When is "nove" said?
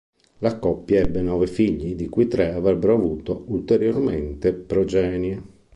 1.21-1.45